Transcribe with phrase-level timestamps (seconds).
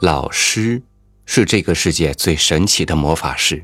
[0.00, 0.82] 老师
[1.26, 3.62] 是这个世界最神奇的魔法师，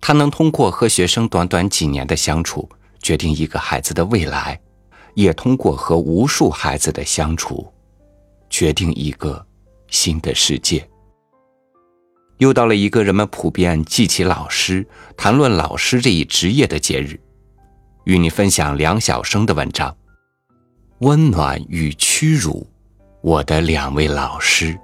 [0.00, 2.68] 他能通过和学生短短几年的相处，
[3.00, 4.60] 决定一个孩子的未来，
[5.14, 7.72] 也通过和无数孩子的相处，
[8.50, 9.46] 决定一个
[9.86, 10.84] 新的世界。
[12.38, 14.84] 又到了一个人们普遍记起老师、
[15.16, 17.20] 谈论老师这一职业的节日，
[18.02, 19.92] 与你分享梁晓声的文章
[20.98, 22.66] 《温暖与屈辱》，
[23.22, 24.76] 我的两位老师。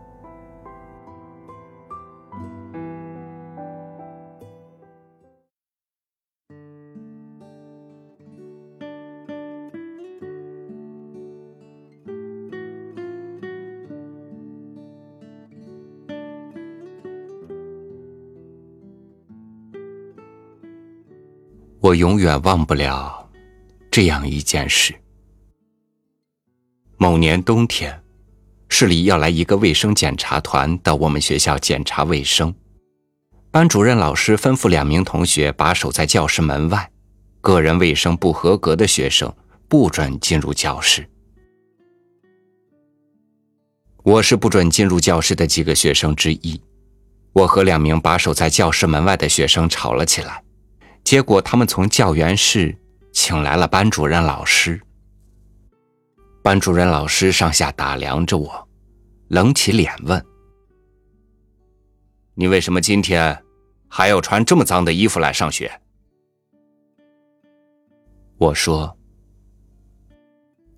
[21.83, 23.27] 我永远忘不了
[23.91, 24.95] 这样一件事。
[26.99, 27.99] 某年冬天，
[28.69, 32.55] 市里要来一个卫生检查团到我们学校检查卫生。
[33.51, 36.91] 班主任老师吩咐两名同学把守在教室门外，
[37.41, 39.35] 个人卫生不合格的学生
[39.67, 41.09] 不准进入教室。
[44.03, 46.61] 我是不准进入教室的几个学生之一。
[47.33, 50.45] 我和两名把守在教室门外的学生吵了起来。
[51.05, 52.77] 结果，他们从教员室
[53.13, 54.81] 请来了班主任老师。
[56.43, 58.69] 班主任老师上下打量着我，
[59.29, 60.25] 冷起脸问
[62.35, 63.45] ：“你为什么今天
[63.89, 65.71] 还要穿这么脏的衣服来上学？”
[68.39, 68.97] 我说：“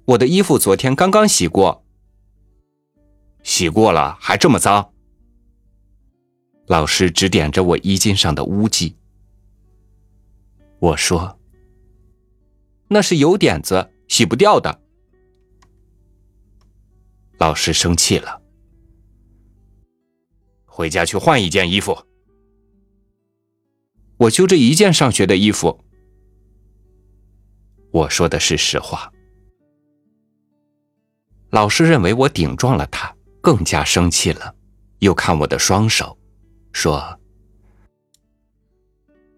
[0.07, 1.85] 我的衣服昨天刚刚洗过，
[3.45, 4.93] 洗过了还这么脏。”
[6.67, 8.97] 老师指点着我衣襟上的污迹。
[10.83, 11.39] 我说
[12.91, 14.83] ：“那是油点子，洗不掉的。”
[17.39, 18.43] 老师生气了，
[20.65, 21.97] 回家去换一件衣服。
[24.17, 25.85] 我就这一件上学的衣服。
[27.93, 29.13] 我说的是实话。
[31.51, 34.53] 老师认为我顶撞了他，更加生气了，
[34.99, 36.19] 又看我的双手，
[36.73, 37.21] 说：“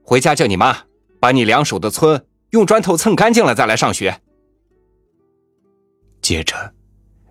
[0.03, 0.75] 回家叫你妈。”
[1.25, 4.21] 把你两手的村用砖头蹭干净了再来上学。
[6.21, 6.75] 接着，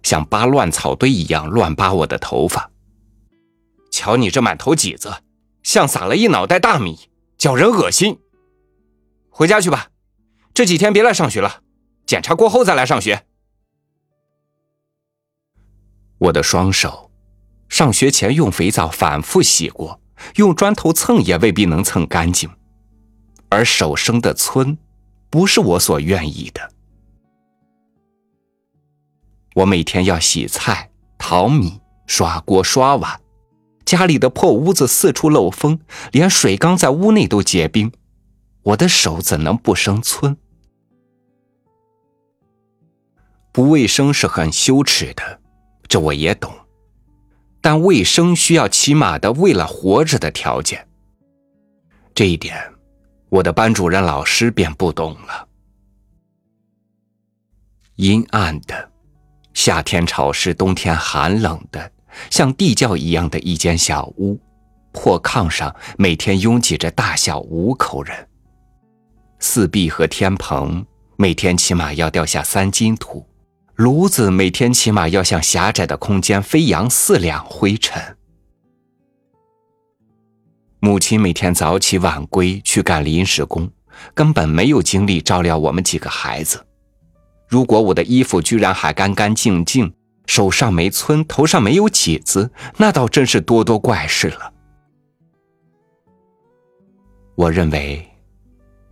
[0.02, 2.72] 像扒乱草堆一样乱扒我的头发。
[3.92, 5.14] 瞧你这满头挤子，
[5.62, 8.18] 像撒了一脑袋大米，叫人恶心。
[9.30, 9.90] 回家去吧，
[10.56, 11.62] 这几天别来上学了，
[12.08, 13.28] 检查过后再来上学。
[16.18, 17.12] 我的双手，
[17.70, 20.02] 上学前用肥皂反复洗过，
[20.38, 22.50] 用砖头蹭也未必能蹭干净。
[23.53, 24.78] 而手生的村，
[25.30, 26.72] 不是我所愿意的。
[29.53, 33.22] 我每天要洗菜、淘米、刷锅、刷碗，
[33.86, 35.80] 家里的破屋子四处漏风，
[36.12, 37.92] 连水缸在屋内都结冰，
[38.63, 40.36] 我的手怎能不生村？
[43.52, 45.40] 不卫生是很羞耻的，
[45.88, 46.52] 这我也懂。
[47.62, 50.88] 但卫生需要起码的为了活着的条件，
[52.16, 52.73] 这一点。
[53.34, 55.48] 我的班主任老师便不懂了。
[57.96, 58.92] 阴暗的，
[59.56, 61.92] 夏天潮湿，冬天寒冷的，
[62.30, 64.40] 像地窖一样的一间小屋，
[64.92, 68.16] 破炕上每天拥挤着大小五口人。
[69.40, 70.86] 四壁和天棚
[71.18, 73.28] 每天起码要掉下三斤土，
[73.74, 78.16] 炉子每天起码要向狭窄的空间飞扬四两灰尘。
[80.84, 83.72] 母亲每天早起晚归去干临时工，
[84.14, 86.62] 根本没有精力照料我们几个孩子。
[87.48, 89.94] 如果我的衣服居然还干干净净，
[90.26, 94.52] 手上没皴，头上没有起子，那倒真是多多怪事了。
[97.36, 98.06] 我认为，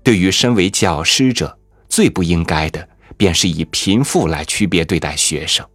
[0.02, 1.60] 对于身为教师者，
[1.90, 2.88] 最不应该的
[3.18, 5.68] 便是以贫富来区别对待学生。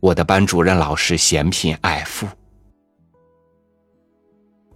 [0.00, 2.28] 我的班主任老师嫌贫爱富。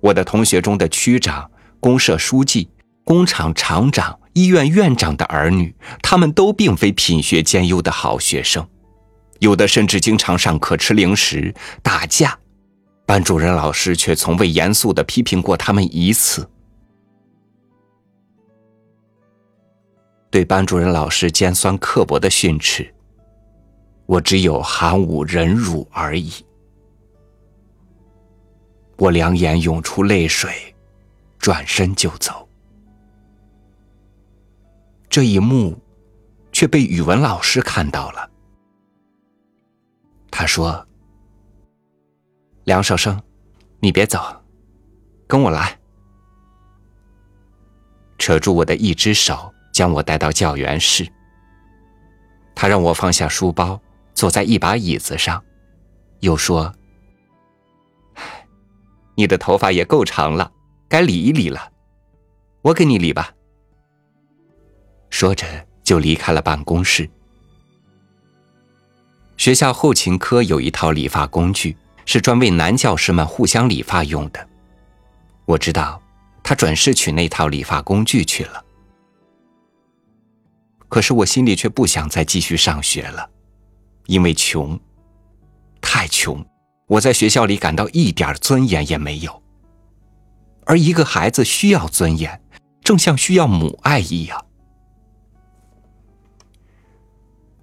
[0.00, 2.68] 我的同学中的区长、公社书记、
[3.04, 8.66] 工厂厂长、医院院长的儿女，他们都并非品学兼优的好学生，
[9.40, 12.38] 有的甚至经常上课吃零食、打架，
[13.06, 16.48] 班主任老师却从未严肃的批评过他们一次。
[20.30, 22.94] 对班主任老师尖酸刻薄的训斥，
[24.06, 26.32] 我只有含武忍辱而已。
[29.00, 30.74] 我两眼涌出泪水，
[31.38, 32.46] 转身就走。
[35.08, 35.76] 这一幕
[36.52, 38.30] 却被语文老师看到了。
[40.30, 40.86] 他说
[42.64, 43.18] ：“梁少生，
[43.80, 44.20] 你别走，
[45.26, 45.78] 跟我来。
[48.18, 51.10] 扯住我的一只手，将我带到教员室。
[52.54, 53.80] 他让我放下书包，
[54.12, 55.42] 坐在一把椅子上，
[56.20, 56.70] 又说
[59.14, 60.50] ：“你的头发也够长了，
[60.88, 61.70] 该理一理了，
[62.62, 63.32] 我给你理吧。”
[65.10, 65.46] 说着
[65.82, 67.08] 就离开了办公室。
[69.36, 74.48] 学校后勤科有一套理发工具，是专为男教师们互相理发用的。
[75.46, 76.00] 我知道，
[76.42, 78.64] 他准是取那套理发工具去了。
[80.88, 83.30] 可是我心里却不想再继续上学了，
[84.06, 84.78] 因为穷，
[85.80, 86.44] 太穷，
[86.90, 89.40] 我在学校里感到一点尊严也没有。
[90.66, 92.42] 而一个孩子需要尊严，
[92.82, 94.44] 正像需要母爱一样。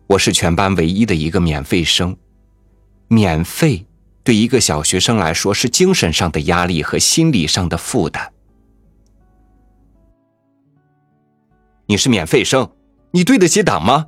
[0.07, 2.15] 我是全班唯一的一个免费生，
[3.09, 3.85] 免费
[4.23, 8.31] 对一个小学生来说是精神上的压力和心理上的负担。
[11.87, 12.71] 你是免费生。
[13.11, 14.07] 你对得起党吗？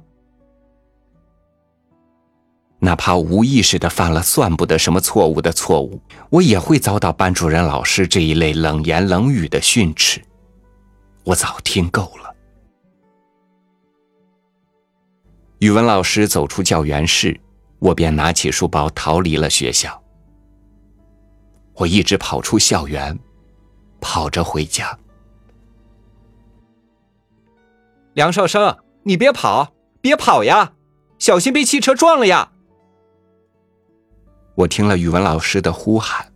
[2.80, 10.22] 哪怕无意识的犯了算不得什么错误的错误，我也会遭到班主任老师这一类冷言冷语的训斥。
[11.24, 12.36] 我早听够了。
[15.60, 17.38] 语文老师走出教员室，
[17.80, 20.02] 我便拿起书包逃离了学校。
[21.74, 23.18] 我一直跑出校园，
[24.00, 24.98] 跑着回家。
[28.14, 28.78] 梁少生。
[29.04, 30.74] 你别跑，别跑呀！
[31.18, 32.52] 小心被汽车撞了呀！
[34.60, 36.34] 我听了语文老师的呼喊，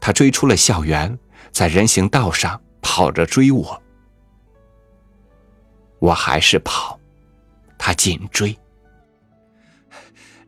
[0.00, 1.16] 他追出了校园，
[1.52, 3.80] 在人行道上跑着追我。
[6.00, 6.98] 我还是跑，
[7.78, 8.58] 他紧追。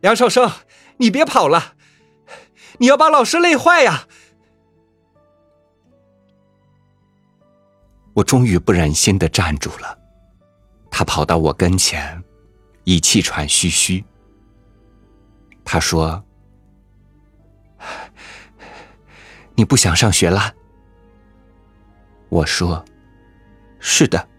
[0.01, 0.51] 梁少生，
[0.97, 1.75] 你别跑了，
[2.77, 4.05] 你要把老师累坏呀！
[8.15, 9.97] 我终于不忍心的站住了。
[10.91, 12.21] 他跑到我跟前，
[12.83, 14.03] 已气喘吁吁。
[15.63, 16.21] 他说
[19.59, 20.55] ：“你不想上学了？”
[22.31, 22.85] 我说
[23.77, 24.29] ：“是的。”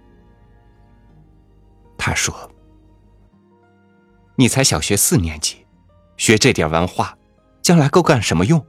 [1.99, 2.50] 他说
[4.37, 5.67] ：“你才小学四年级，
[6.17, 7.19] 学这点文化，
[7.61, 8.64] 将来够干什么用？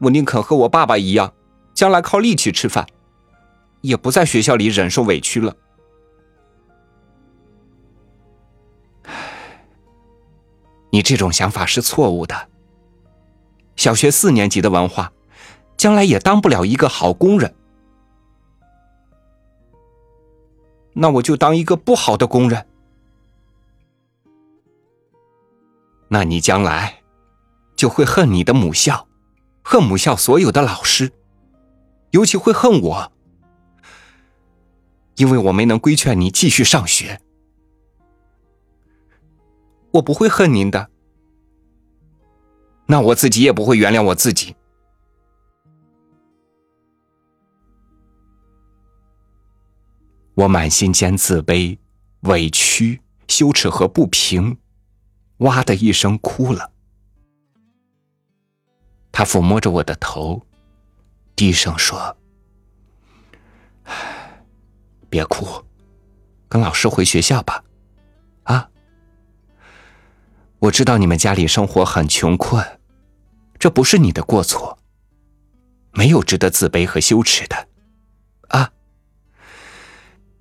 [0.00, 1.32] 我宁肯和我爸爸一样，
[1.72, 2.84] 将来靠力气吃饭。”
[3.82, 5.56] 也不在学校里忍受委屈了。
[10.90, 12.51] 你这种想法是错误的。
[13.76, 15.12] 小学四年级的文化，
[15.76, 17.54] 将来也当不了一个好工人。
[20.94, 22.66] 那我就当一个不好的工人。
[26.08, 27.02] 那你将来
[27.74, 29.08] 就会恨你的母校，
[29.62, 31.10] 恨母校所有的老师，
[32.10, 33.12] 尤其会恨我。
[35.16, 37.20] 因为我没能规劝你继续上学，
[39.92, 40.90] 我不会恨您的，
[42.92, 44.54] 那我自己也不会原谅我自己。
[50.34, 51.78] 我满心间自卑、
[52.24, 54.58] 委屈、羞耻和不平，
[55.38, 56.70] 哇的一声哭了。
[59.10, 60.42] 他抚摸着我的头，
[61.34, 62.14] 低声说。
[65.08, 65.46] 别哭，
[66.46, 67.64] 跟老师回学校吧，
[68.42, 68.68] 啊！
[70.58, 72.62] 我知道你们家里生活很穷困，
[73.62, 74.76] 这不是你的过错，
[75.92, 77.68] 没有值得自卑和羞耻的，
[78.48, 78.72] 啊！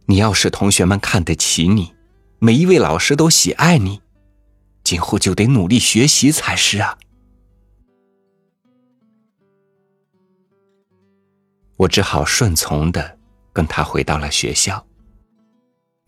[0.07, 1.93] 你要是同学们看得起你，
[2.39, 4.01] 每一位老师都喜爱你，
[4.83, 6.97] 今后就得努力学习才是啊！
[11.77, 13.19] 我只好顺从的。
[13.53, 14.83] 跟他回到了学校。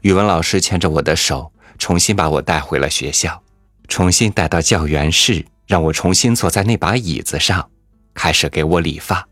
[0.02, 3.44] 语文老师牵着我的手，重新把我带回了学校，
[3.88, 7.72] 重新带到教员室，让我重新坐在那把椅子上，
[8.14, 9.28] 开始给我理发。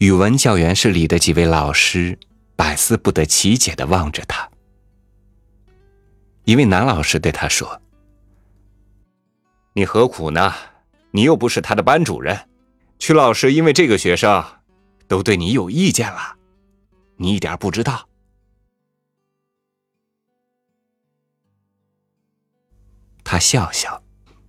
[0.00, 2.18] 语文教员室里的几位老师
[2.54, 4.46] 百思不得其解的望着他。
[6.44, 7.80] 一位男老师对他说
[9.72, 10.52] ：“你何苦呢？
[11.12, 12.38] 你又不是他的班主任，
[12.98, 14.44] 曲老师因为这个学生。”
[15.08, 16.36] 都对你有意见了，
[17.16, 18.06] 你一点不知道。
[23.24, 24.01] 他笑笑，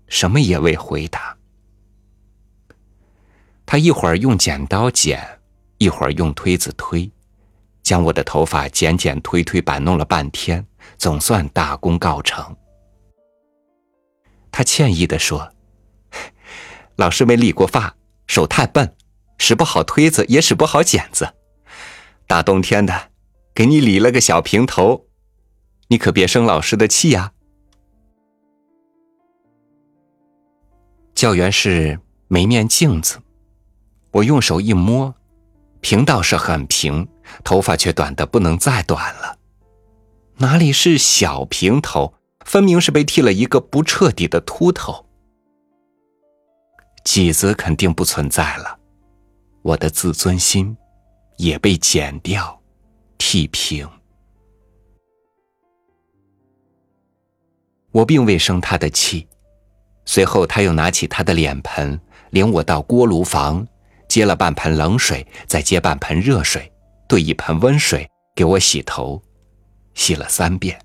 [0.07, 1.37] 什么也未回答。
[3.65, 5.39] 他一会儿用剪刀剪，
[5.77, 7.09] 一会儿用推子推，
[7.81, 10.65] 将我的头发剪剪推推摆弄了半天，
[10.97, 12.55] 总算大功告成。
[14.51, 15.51] 他歉意的说
[16.97, 17.95] ：“老师没理过发，
[18.27, 18.95] 手太笨，
[19.39, 21.33] 使不好推子，也使不好剪子。
[22.27, 23.09] 大冬天的，
[23.55, 25.07] 给你理了个小平头，
[25.87, 27.31] 你可别生老师的气呀。”
[31.15, 33.19] 教员室没面镜子，
[34.11, 35.13] 我用手一摸，
[35.81, 37.07] 平倒是很平，
[37.43, 39.37] 头发却短的不能再短了。
[40.37, 42.15] 哪里是小平头，
[42.45, 45.05] 分明是被剃了一个不彻底的秃头。
[47.05, 48.79] 髻子肯定不存在了，
[49.61, 50.75] 我的自尊心
[51.37, 52.59] 也被剪掉、
[53.17, 53.87] 剃平。
[57.91, 59.27] 我并未生他的气。
[60.05, 61.99] 随后，他又拿起他的脸盆，
[62.31, 63.65] 领我到锅炉房，
[64.09, 66.71] 接了半盆冷水，再接半盆热水，
[67.07, 69.21] 兑一盆温水给我洗头，
[69.93, 70.79] 洗了三遍。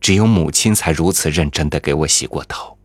[0.00, 2.78] 只有母亲才如此认真的给我洗过头。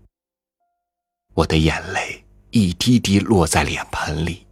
[1.34, 4.48] 我的眼泪一滴滴落在脸盆里。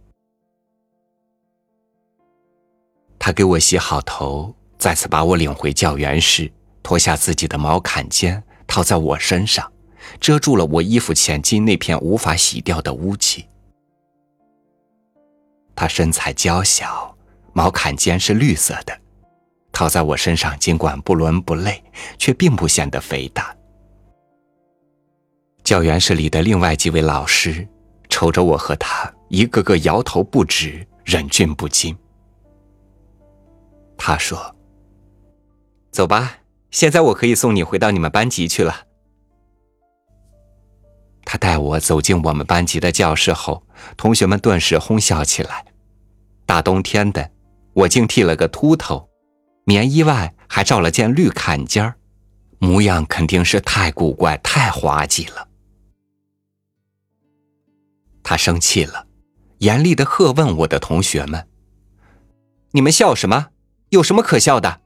[3.18, 6.50] 他给我洗好头，再次把我领回教员室，
[6.82, 9.70] 脱下自己的毛坎肩套在我身上。
[10.18, 13.44] 遮住了我衣服前襟那片无法洗掉的污迹。
[15.76, 17.16] 他身材娇小，
[17.52, 18.98] 毛坎肩是绿色的，
[19.72, 21.82] 套在我身上，尽管不伦不类，
[22.18, 23.54] 却并不显得肥大。
[25.64, 27.66] 教员室里的另外几位老师
[28.08, 31.96] 瞅着我和他，一个个摇头不止，忍俊不禁。
[33.96, 34.56] 他说
[35.92, 36.38] ：“走吧，
[36.70, 38.86] 现在我可以送你回到你们班级去了。”
[41.30, 43.64] 他带我走进我们班级的教室后，
[43.96, 45.64] 同学们顿时哄笑起来。
[46.44, 47.30] 大冬天的，
[47.72, 49.08] 我竟剃了个秃头，
[49.62, 51.94] 棉衣外还罩了件绿坎肩儿，
[52.58, 55.46] 模样肯定是太古怪、太滑稽了。
[58.24, 59.06] 他生气了，
[59.58, 61.46] 严厉的喝问我的同学们
[62.74, 63.50] ：“你们笑什么？
[63.90, 64.80] 有什么可笑的？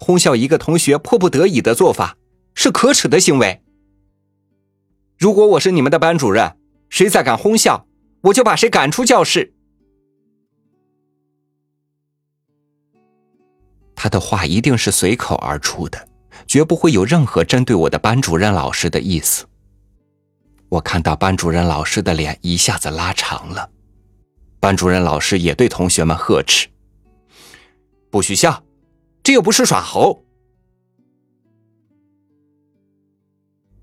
[0.00, 2.16] 哄笑一个同学迫不得已的做法，
[2.56, 3.62] 是可耻的行为。”
[5.18, 6.56] 如果我是你们的班主任，
[6.90, 7.86] 谁再敢哄笑，
[8.22, 9.52] 我就把谁赶出教室。
[13.96, 16.08] 他的话一定是随口而出的，
[16.46, 19.44] 绝不会有任何针对我的班主任老师的意思。
[20.68, 23.68] 我看到班主任老师的脸一下子拉长了，
[24.60, 26.68] 班主任老师也对同学们呵斥
[28.08, 28.62] ：“不许笑，
[29.24, 30.24] 这又不是耍猴。”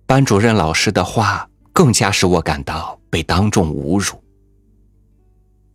[0.07, 4.24] 班主任老师的话更加使我感到被当众侮辱，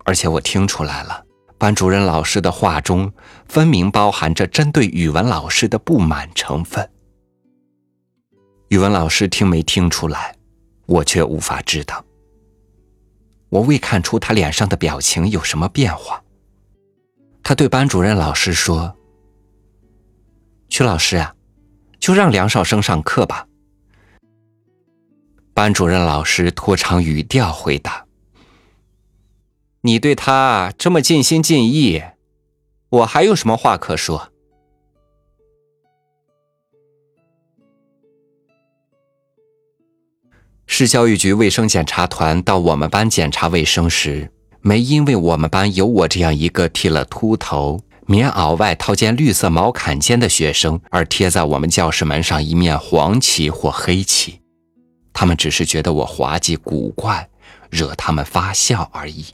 [0.04, 1.24] 而且我听出来了，
[1.58, 3.12] 班主任老师的话中
[3.48, 6.88] 分明包含着针对语文老师的不满成分。
[8.68, 10.36] 语文老师听没听出来，
[10.86, 12.04] 我却无法知道。
[13.48, 16.22] 我未看出他脸上的表情有什么变化。
[17.42, 18.94] 他对班主任老师说
[20.70, 21.34] ：“曲老师啊，
[21.98, 23.44] 就让梁少生上课吧。”
[25.60, 28.06] 班主任老师拖长语调回答
[29.84, 32.02] ：“你对他这么尽心尽意，
[32.88, 34.32] 我还有什么话可说？”
[40.66, 54.39] 市教育局卫生检查团到我们班检查卫生时，没因为我们班有我这样一个剃了秃头、棉袄外套件绿色毛坎肩的学生，而贴在我们教室门上一面黄旗或黑旗。
[55.20, 57.28] 他们只是觉得我滑稽古怪，
[57.68, 59.26] 惹他们发笑而已。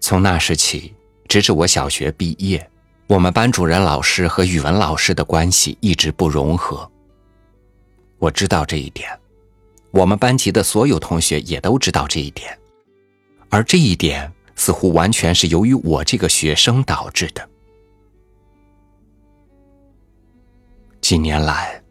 [0.00, 0.94] 从那时起，
[1.26, 2.70] 直至我小学毕业，
[3.06, 6.86] 我们班主任老师和语文老师的关系一直不融合。
[8.18, 9.08] 我知道这一点，
[9.90, 12.54] 我们班级的所有同学也都知道这一点，
[13.48, 17.48] 而这一点似乎完全是由于我这个学生导致的。
[21.00, 21.81] 几年来。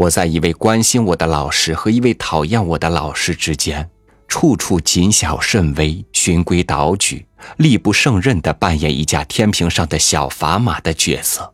[0.00, 3.86] 我在一位关心我的老师和一位讨厌我的老师之间，
[4.28, 7.26] 处处谨小慎微、循规蹈矩、
[7.58, 11.52] 力不胜任的扮演一架天平上的小砝码的角色。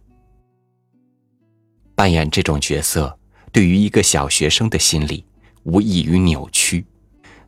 [1.97, 3.19] 扮演这种角色，
[3.51, 5.25] 对于一个小学生的心理，
[5.65, 6.87] 无异于扭曲，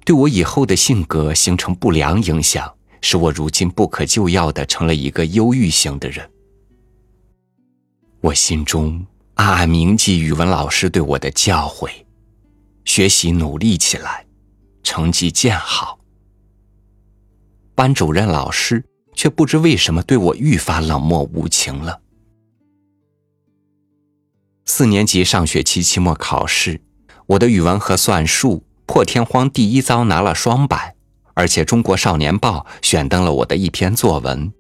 [0.05, 6.29] 对我以后的性格形成不良影响，使我如今不可救药的成了一个忧郁型的人。
[8.21, 9.07] 我心中。
[9.39, 11.89] 暗暗铭记语文老师对我的教诲：
[12.85, 14.27] 学习努力起来，
[14.83, 16.01] 成绩渐好。
[17.77, 22.01] 班主任老师却不知为什么对我愈发冷漠无情了。
[24.65, 26.81] 四年级上学期期末考试，
[27.27, 30.97] 我的语文和算术破天荒第一遭拿了双百，
[31.35, 34.53] 而且《中国少年报》选登了我的一篇作文，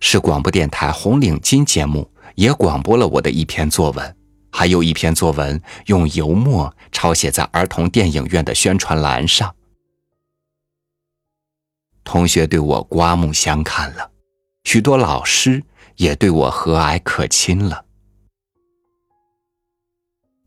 [0.00, 4.16] 是广播电台红领巾节目也广播了我的一篇作文，
[4.50, 9.54] 还有一篇作文用油墨抄写在儿童电影院的宣传栏上。
[12.04, 14.10] 同学对我刮目相看了，
[14.64, 15.62] 许多老师
[15.96, 17.84] 也对我和蔼可亲了。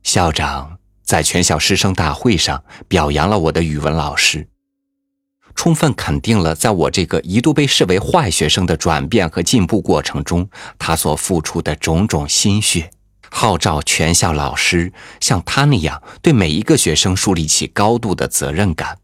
[0.02, 4.48] 校长在全校师生大会上表扬了我的语文老师，
[5.60, 12.90] 充分肯定了在我这个一度被视为坏学生的转变和进步过程中，他所付出的种种心血，
[13.30, 18.98] 号召全校老师像他那样对每一个学生树立起高度的责任感。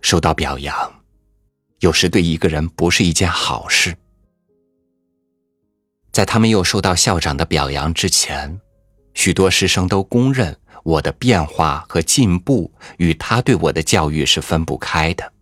[0.00, 0.94] 受到表扬，
[1.80, 3.96] 有时对一个人不是一件好事。
[6.12, 8.60] 在他没有受到校长的表扬之前，
[9.12, 15.32] 许多师生都公认我的变化和进步与他对我的教育是分不开的。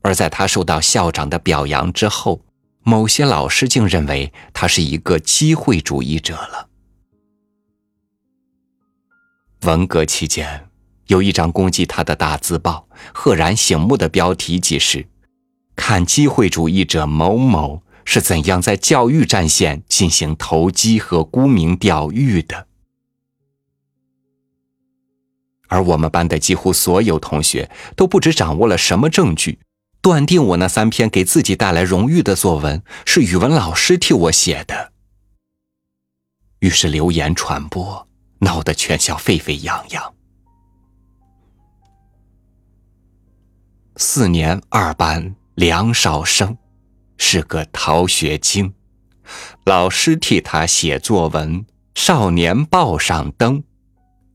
[0.00, 2.40] 而在他受到校长的表扬之后，
[2.82, 6.68] 某些老师竟认为他是一个机会主义者了。
[9.62, 10.68] 文革期间，
[11.08, 15.06] 有一张攻击他的大字报，赫然醒目的标题即是
[15.76, 17.82] “看机会主义者某某”。
[18.10, 22.67] 是怎样在教育战线进行投机和沽名钓誉的？
[25.68, 29.60] 而我们班的几乎所有同学都不知掌握了什么证据，
[30.02, 34.92] 断定我那三篇给自己带来荣誉的作文是语文老师替我写的。
[36.58, 38.08] 于是流言传播，
[38.40, 40.14] 闹得全校沸沸扬扬。
[43.96, 46.58] 四年二班梁少生。
[47.20, 48.72] 是个逃学精，
[49.64, 51.62] 老师替他写作文，
[51.96, 53.64] 《少年报》上登，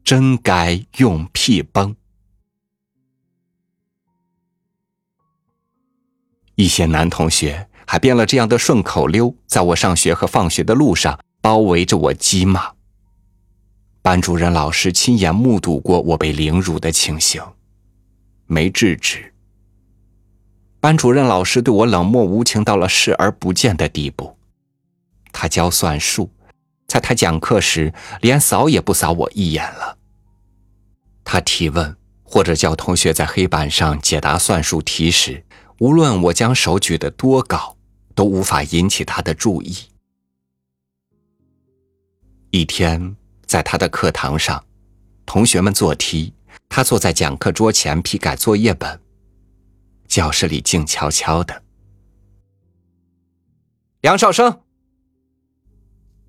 [0.03, 1.95] 真该用屁崩。
[6.55, 12.73] 一些男同学还编了这样的顺口溜，在我上学和放学的路上包围着我讥骂。
[14.01, 17.41] 班主任老师亲眼目睹过我被凌辱的情形，
[18.45, 19.33] 没制止。
[20.79, 24.37] 班主任老师对我冷漠无情到了视而不见的地步。
[25.31, 26.29] 他教算术，
[26.93, 29.97] 在他讲课时连扫也不扫我一眼了。
[31.23, 35.43] 他提问或者叫同学在黑板上解答算术题时，
[35.79, 37.75] 无论我将手举得多高，
[38.13, 39.75] 都无法引起他的注意。
[42.51, 43.15] 一天，
[43.47, 44.63] 在他的课堂上，
[45.25, 46.35] 同学们做题，
[46.69, 49.01] 他坐在讲课桌前批改作业本。
[50.07, 51.63] 教室里静悄悄的。
[54.01, 54.61] 梁少生，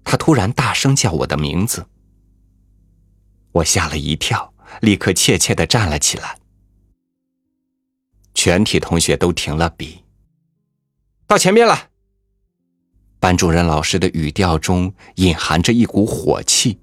[0.04, 1.86] 他突然大声叫我的名字，
[3.52, 6.38] 我吓了一跳，立刻怯怯的站了起来。
[8.34, 10.04] 全体同学都停了笔，
[11.26, 11.88] 到前面来。
[13.18, 16.78] 班主任老师的语调中隐含着一股火气。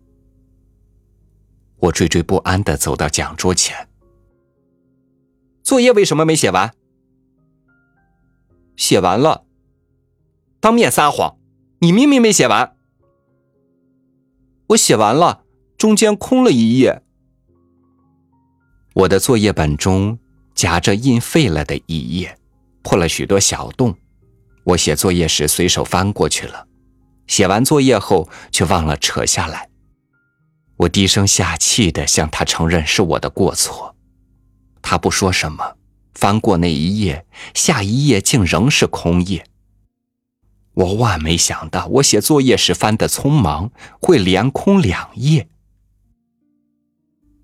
[1.77, 3.88] 我惴惴不安的走到讲桌前，
[5.62, 6.73] 作业为什么没写完？
[8.75, 9.45] 写完了，
[10.60, 11.38] 当面撒谎！
[11.79, 12.75] 你明明没写完。
[14.71, 15.43] 我写完了，
[15.77, 17.01] 中间空了一页。
[18.93, 20.17] 我的作业本中
[20.55, 22.38] 夹着印废了的一页，
[22.81, 23.93] 破了许多小洞。
[24.63, 26.67] 我写作业时随手翻过去了，
[27.27, 29.69] 写完作业后却忘了扯下来。
[30.77, 33.93] 我低声下气的向他承认是我的过错，
[34.81, 35.75] 他不说什么。
[36.13, 39.45] 翻过那一页，下一页竟仍是空页。
[40.73, 45.49] 我万没想到，我写作业时翻的匆忙，会连空两页。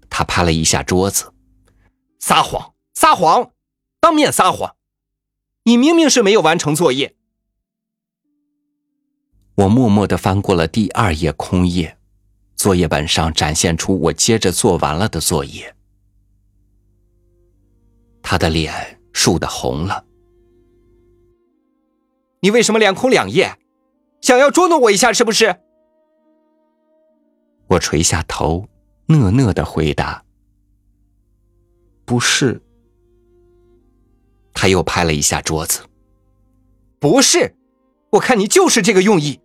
[0.10, 1.34] 他拍了一下桌子，
[2.20, 3.52] 撒谎，撒谎，
[4.00, 4.76] 当面撒谎！
[5.64, 7.16] 你明明是没有完成作业。
[9.56, 11.98] 我默默的翻过了第二页空页，
[12.56, 15.76] 作业本上展现出我接着做完了的作业。
[18.24, 20.07] 他的脸竖得红了。
[22.42, 23.58] 你为什么连空两页？
[24.22, 25.56] 想要捉弄我一下是不是？
[27.68, 28.68] 我垂下头，
[29.08, 30.24] 讷讷的回答
[32.06, 32.62] ：“不是。”
[34.54, 35.82] 他又拍了一下桌子
[37.00, 37.56] ：“不是，
[38.12, 39.40] 我看你就是这个用意。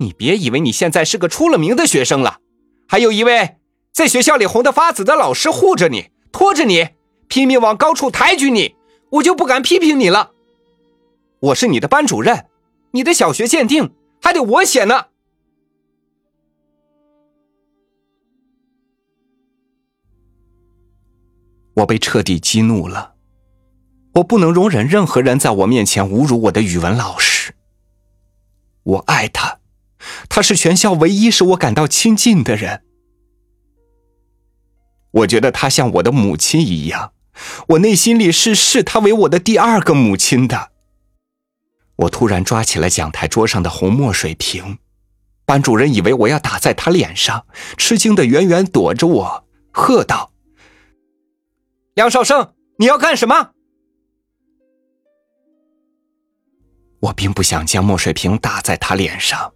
[0.00, 2.38] 你别以为你现在是个出了名的学生了，
[2.86, 3.56] 还有一位
[3.92, 6.88] 在学校里红得发紫的老师护着你，拖着你。”
[7.28, 8.74] 拼命往高处抬举你，
[9.10, 10.32] 我就不敢批评你了。
[11.40, 12.46] 我是你的班主任
[12.92, 15.06] 你的小学鉴定还得我写呢。
[21.74, 23.14] 我被彻底激怒了
[24.14, 27.54] 我不能容忍任何人在我面前侮辱我的语文老师。
[28.82, 29.60] 我爱他
[30.28, 32.82] 他是全校唯一使我感到亲近的人。
[35.10, 37.12] 我觉得他像我的母亲一样
[37.68, 40.77] 我内心里是视他为我的第二个母亲的。
[41.98, 44.78] 我突然抓起了讲台桌上的红墨水瓶，
[45.44, 47.44] 班主任以为我要打在他脸上，
[47.76, 50.32] 吃惊的远远躲着我，喝道
[51.94, 53.50] ：“梁少生，你要干什么？”
[57.00, 59.52] 我并不想将墨水瓶打在他脸上，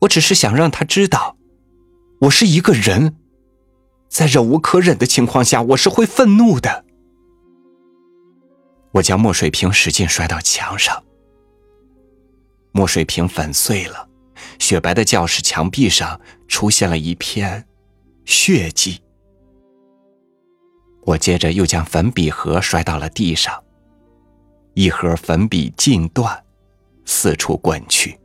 [0.00, 1.36] 我只是想让他知道，
[2.22, 3.14] 我是一个人，
[4.08, 6.86] 在忍无可忍的情况下，我是会愤怒的。
[8.92, 11.02] 我将墨水瓶使劲摔到墙上。
[12.76, 14.06] 墨水瓶粉碎了，
[14.58, 17.66] 雪白的教室墙壁上出现了一片
[18.26, 19.00] 血迹。
[21.06, 23.64] 我接着又将粉笔盒摔到了地上，
[24.74, 26.44] 一盒粉笔尽断，
[27.06, 28.20] 四处滚去。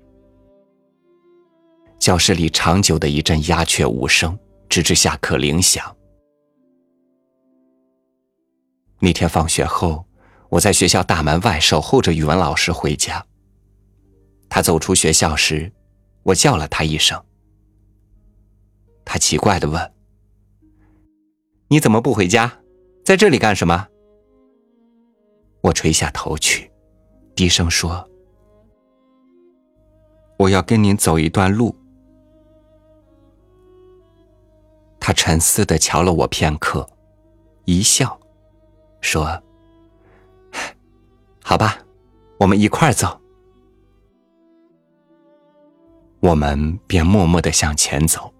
[1.98, 4.38] 教室里长久的一阵鸦雀无声，
[4.68, 5.96] 直至下课铃响。
[9.00, 10.06] 那天放学后，
[10.50, 13.26] 我在学校大门外守候着语文老师回家。
[14.54, 15.72] 他走出学校时，
[16.24, 17.24] 我叫了他一声。
[19.06, 19.94] 他奇怪的问
[21.70, 22.60] ：“你怎么不回家，
[23.06, 23.88] 在这里干什么？”
[25.64, 26.70] 我垂下头去，
[27.34, 28.06] 低声说
[30.38, 31.74] ：“我要跟您走一段路。”
[35.00, 36.86] 他沉思的瞧了我片刻，
[37.64, 38.20] 一笑，
[39.00, 39.42] 说
[41.42, 41.78] ：“好吧，
[42.38, 43.18] 我们一块儿走。”
[46.22, 48.34] 我们便默默的向前走。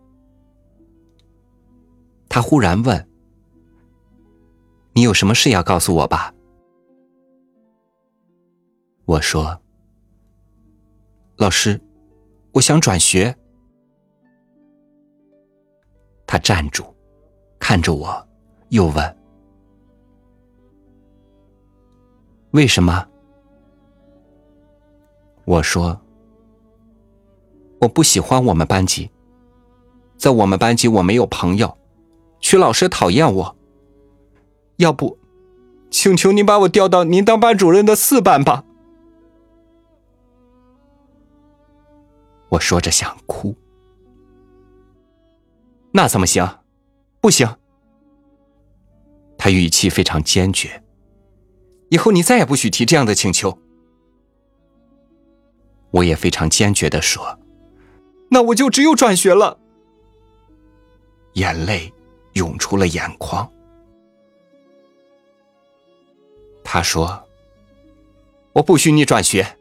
[2.30, 3.10] 他忽然问
[4.94, 6.34] ：“你有什么事要告诉我吧？”
[9.06, 9.62] 我说
[11.38, 11.82] ：“老师，
[12.54, 13.36] 我想转学。”
[16.26, 16.86] 他站住，
[17.60, 18.26] 看着我，
[18.70, 19.18] 又问
[22.52, 23.06] ：“为什么？”
[25.44, 26.01] 我说。
[27.82, 29.10] 我不喜欢我们班级，
[30.16, 31.78] 在我们班级我没有朋友，
[32.40, 33.58] 曲老师讨厌我。
[34.78, 35.18] 要不，
[35.90, 38.64] 请求您把我调到您当班主任的四班吧。
[42.50, 43.56] 我说着想哭，
[45.92, 46.60] 那怎么行？
[47.20, 47.48] 不行。
[49.40, 50.84] 他语气非常坚决，
[51.90, 53.58] 以后你再也不许提这样的请求。
[55.90, 57.40] 我也非常坚决的说。
[58.34, 59.60] 那我就只有转学了。
[61.34, 61.94] 眼泪
[62.34, 63.52] 涌出了眼眶。
[66.64, 67.28] 他说
[68.56, 69.58] ：“我不许你转学。”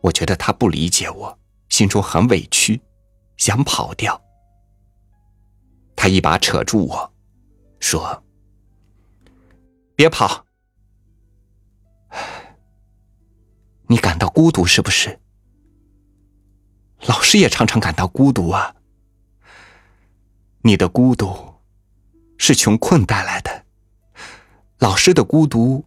[0.00, 1.36] 我觉得他不理解我，
[1.70, 2.80] 心中很委屈，
[3.36, 4.22] 想跑掉。
[5.96, 7.12] 他一把扯住我，
[7.80, 8.22] 说
[9.96, 10.46] ：“别跑，
[13.88, 15.18] 你感到孤独是不是？”
[17.06, 18.74] 老师也常常感到孤独啊。
[20.62, 21.54] 你的孤独
[22.36, 23.64] 是穷困带来的，
[24.78, 25.84] 老师的孤独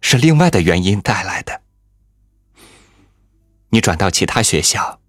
[0.00, 1.62] 是另外的原因带来的。
[3.70, 5.00] 你转到其他学校，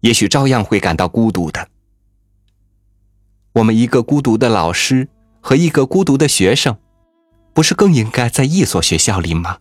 [0.00, 1.68] 也许照样会感到孤独的。
[3.54, 5.08] 我们一个孤独的老师
[5.40, 6.78] 和一个孤独的学生，
[7.52, 9.58] 不是更应该在一所学校里吗？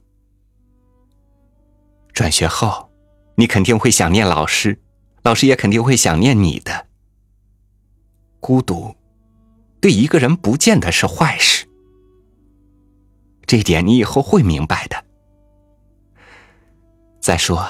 [2.14, 2.92] 转学后。
[3.36, 4.80] 你肯定会想念老师，
[5.24, 6.88] 老师也肯定会想念你的。
[8.40, 8.96] 孤独，
[9.82, 11.66] 对一个人不见得是坏事，
[13.46, 15.04] 这点你以后会明白的。
[17.20, 17.68] 再说，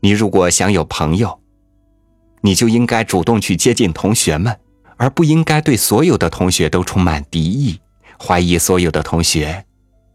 [0.00, 1.40] 你如果想有朋友，
[2.40, 4.58] 你就应该主动去接近同学们，
[4.96, 7.80] 而不应该对所有的同学都充满敌意，
[8.18, 9.66] 怀疑所有的同学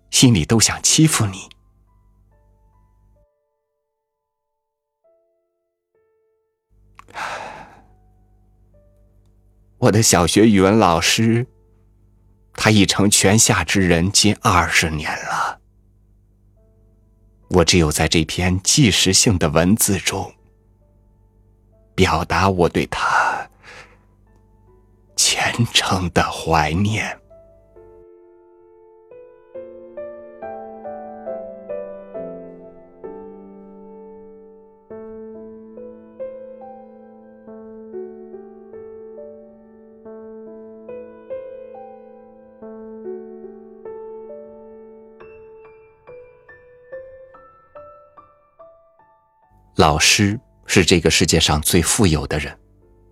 [0.10, 1.55] 心里都想欺负你。
[9.86, 11.46] 我的小学语文老师，
[12.54, 15.60] 他已成泉下之人近二十年了。
[17.50, 20.34] 我只有在这篇纪实性的文字中，
[21.94, 23.48] 表达我对他
[25.16, 27.20] 虔诚的怀念。
[49.76, 52.58] 老师是这个世界上最富有的人，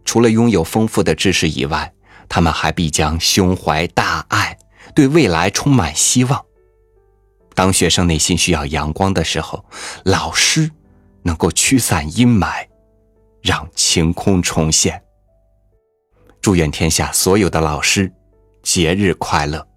[0.05, 1.93] 除了拥有丰富的知识以外，
[2.29, 4.57] 他们还必将胸怀大爱，
[4.95, 6.43] 对未来充满希望。
[7.53, 9.63] 当学生内心需要阳光的时候，
[10.05, 10.71] 老师
[11.21, 12.65] 能够驱散阴霾，
[13.41, 15.01] 让晴空重现。
[16.41, 18.11] 祝愿天下所有的老师
[18.61, 19.67] 节日快乐！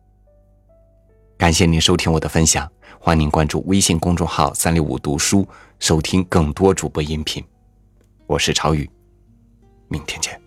[1.37, 5.47] 感谢您收听我的分享，欢迎您关注微信公众号“三六五读书”，
[5.79, 7.45] 收听更多主播音频。
[8.27, 8.89] 我是朝雨，
[9.89, 10.46] 明天见。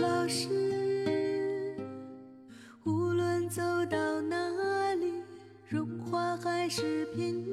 [0.00, 0.48] 老师
[2.84, 5.12] 无论走到哪里
[5.68, 7.44] 荣华还是贫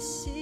[0.00, 0.39] 心。